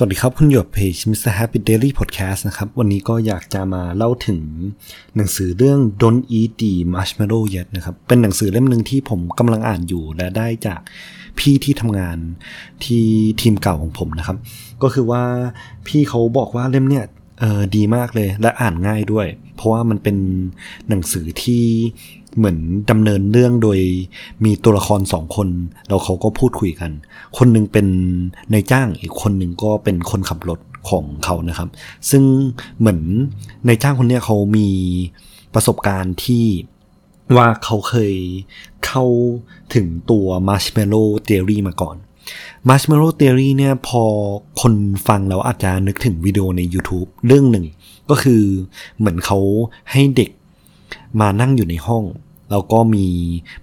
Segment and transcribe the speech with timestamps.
[0.00, 1.32] สวัสดีครับ คุณหยดเพจ Mr.
[1.38, 4.40] Happy Daily Podcast นะครับ วันนี้ก็อยากจะมาเล่าถึง
[5.16, 10.80] หนังสือเรื่อง Don't Eat the Marshmallow Yet นะครับ เป็นหนังสือเล่มหนึ่งที่ผมกำลังอ่านอยู่และได้จาก
[11.38, 12.18] พี่ที่ทำงาน
[12.84, 13.04] ที่
[13.40, 14.36] ทีมเก่าของผมนะครับ
[14.82, 15.24] ก็คือว่า
[15.86, 17.04] พี่เขาบอกว่าเล่มเนี่ย
[17.40, 19.26] เออดีมากเลยและอ่านง่ายด้วย
[19.56, 20.16] เพราะว่ามันเป็น
[20.88, 21.64] หนังสือที่
[22.38, 22.58] เหมือน
[22.90, 23.78] ดำเนินเรื่องโดย
[24.44, 25.48] มีตัวละครสองคน
[25.88, 26.90] แล้วเขาก็พูดคุยกัน
[27.38, 27.86] คนหนึ่งเป็น
[28.52, 31.68] นายจ้างอีกคนหนึ่งก็เป็นคนขับรถของเขานะครับ
[32.10, 32.24] ซึ่ง
[32.78, 33.00] เหมือน
[33.66, 34.68] นายจ้างคนเนี้ยเขามี
[35.54, 36.44] ประสบการณ์ที่
[37.36, 38.14] ว่าเขาเคย
[38.86, 39.04] เข้า
[39.74, 41.96] ถึงตัว Marshmallow Theory มาก่อน
[42.68, 44.02] Marshmallow Theory เนี่ยพอ
[44.60, 44.74] คน
[45.08, 47.66] ฟังแล้วอาจจะนึกถึงวิดีโอใน YouTube เรื่องหนึ่ง
[48.10, 48.42] ก็คือ
[48.98, 49.38] เหมือนเขา
[49.92, 50.30] ให้เด็ก
[51.20, 52.04] มานั่งอยู่ในห้อง
[52.50, 53.06] แล้วก็มี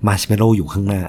[0.08, 1.04] มาร์ชเมลโล่อยู่ข้างหน้า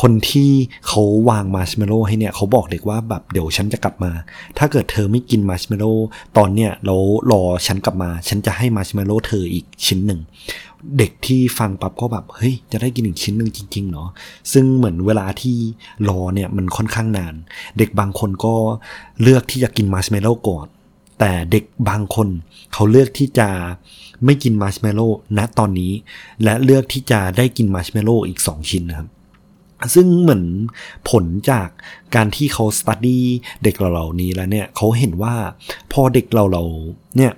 [0.00, 0.50] คนที่
[0.86, 4.12] เขาวางมาร์ชเมลโล่ให้เนี่ยเขาบอกเด็กว่าแบบเดี๋ยวฉันจะกลับมา
[4.58, 5.92] ถ้าเกิดเธอไม่กินมาร์ชเมลโล่
[6.36, 10.20] ตอนเนี้ยแล้วรอฉันกลับมา ฉันจะให้มาร์ชเมลโล่เธออีกชิ้นหนึ่ง
[10.98, 14.08] เด็กที่ฟังปั๊บก็แบบเฮ้ยจะได้กินอีกชิ้นหนึ่งจริงๆเนาะ
[14.52, 15.56] ซึ่งเหมือนเวลาที่
[16.08, 17.34] รอเนี่ยมันค่อนข้างนาน
[17.78, 18.54] เด็กบางคนก็
[19.22, 20.66] เลือกที่จะกินมาร์ชเมลโล่ก่อน
[21.24, 22.28] แต่เด็กบางคน
[22.72, 23.48] เขาเลือกที่จะ
[24.24, 25.06] ไม่กินมาร์ชเมลโล่
[25.38, 25.92] ณตอนนี้
[26.42, 29.08] และเลือกที่จะได้กินมาร์ชเมลโล่อีก 2 ชิ้นนะครับ
[29.94, 30.44] ซึ่งเหมือน
[31.10, 31.68] ผลจาก
[32.14, 33.24] การที่เขา study
[33.62, 35.34] เด็กเหล่านี้แล้วเนี่ยเขาเห็นว่า
[35.92, 36.64] พอเด็กเราเรา
[37.16, 37.32] เนี่ย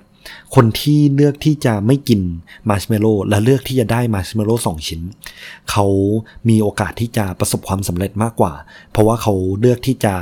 [0.55, 2.21] คนที่เลือกที่จะไม่กิน
[2.69, 5.01] มาร์ชเมลโล่และเลือกที่จะได้มาร์ชเมลโล่สองชิ้น
[5.71, 5.85] เขา
[6.49, 8.53] มีโอกาสที่จะประสบความสำเร็จมากกว่า
[8.91, 10.15] เพราะว่าเขาเลือกที่จะ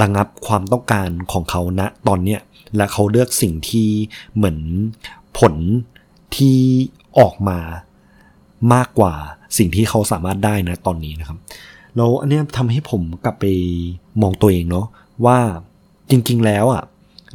[0.00, 2.40] ระงับความต้องการของเขาณตอนเนี้ย
[2.76, 3.88] และเขาเลือกสิ่งที่
[4.34, 4.58] เหมือน
[5.38, 5.54] ผล
[6.36, 6.58] ที่
[7.18, 7.58] ออกมา
[8.74, 9.14] มากกว่า
[9.58, 11.38] สิ่งที่เขาสามารถได้นะตอนนี้นะครับ
[11.96, 13.44] แล้วอันนี้ทำให้ผมกลับไป
[14.22, 14.86] มองตัวเองเนาะ
[15.24, 15.38] ว่า
[16.10, 16.82] จริง ๆ แล้วอะ่ะ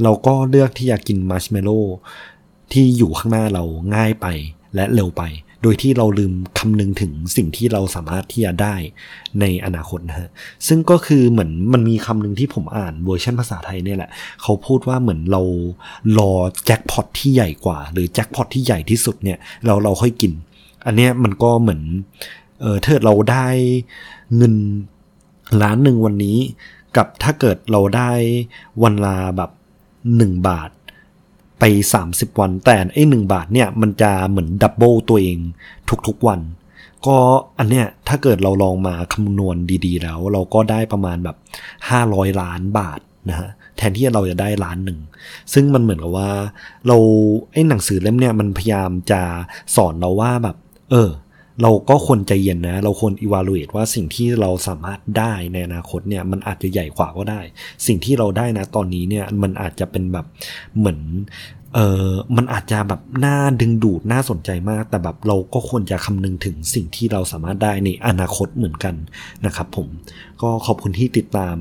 [0.04, 1.80] เราก็เลือกที่จะกินมาร์ชเมลโล่
[2.72, 3.64] ที่อยู่ข้างหน้าเรา
[3.96, 4.28] ง่ายไป
[4.76, 5.24] และเร็วไป
[5.64, 8.76] โดยที่เราลืมคำนึงถึงสิ่งที่เราสามารถที่จะได้
[9.40, 10.30] ในอนาคตนะฮะ
[10.68, 14.10] ซึ่งก็คือเหมือนมันมีคำหนึ่งที่ผมอ่านเวอร์ชันภาษาไทยเนี่ยแหละ
[14.42, 15.42] เขาพูดว่าเหมือนเรา
[16.18, 16.34] รอ
[16.66, 20.32] แจ็คพอตที่ใหญ่กว่า หรือแจ็คพอตที่ใหญ่ที่สุดเนี่ยเราเราค่อยกิน
[20.86, 21.82] อันเนี้ยมันก็เหมือน
[22.62, 23.48] เออถ้าเราได้
[24.36, 24.54] เงิน
[25.62, 26.38] ล้านหนึ่งวันนี้
[26.98, 28.12] กับถ้าเกิดเราได้
[28.84, 29.52] วันลาแบบ
[30.18, 30.70] หนึ่งบาท
[31.60, 31.64] ไป
[32.04, 35.38] 30 วัน แต่ไอ้หนึ่งบาทเนี่ยมันจะเหมือนดับเบิลตัวเอง
[36.08, 36.42] ทุกๆวัน
[37.06, 37.18] ก็
[37.60, 41.38] อันเนี้ยถ้าเกิดเราลองมาคำนวณดีๆ แล้ว เราก็ได้ประมาณแบบ
[41.88, 45.00] 500 ล้านบาทนะฮะแทนที่เราจะได้ล้านหนึ่ง
[45.54, 46.32] ซึ่งมันเหมือนกับว่า
[46.88, 46.98] เรา
[47.52, 49.22] ไอ้หนังสือเล่มเนี่ยมันพยายามจะ
[49.76, 50.56] สอนเราว่าแบบ
[50.92, 51.10] เออ
[51.62, 57.42] เราก็ควรใจเย็นนะ เราควร evaluate ว่าสิ่งที่เราสามารถได้ในอนาคตเนี่ยมันอาจจะใหญ่กว่าก็ได้
[57.88, 60.26] สิ่งที่เราได้นะตอนนี้เนี่ยมันอาจจะเป็นแบบ
[60.78, 61.00] เหมือน
[61.76, 61.80] เอ
[62.10, 68.96] อมันอาจจะแบบน่าดึงดูดน่าสนใจมาก แต่แบบเราก็ควรจะคำนึงถึงสิ่งที่เราสามารถได้ในอนาคตเหมือนกัน
[69.46, 69.88] นะครับผม
[70.42, 71.56] ก็ขอบคุณที่ติดตาม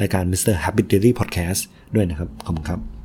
[0.00, 0.54] รายการ Mr.
[0.62, 1.60] Happy Daily Podcast
[1.94, 2.97] ด้วยนะครับ ขอบคุณครับ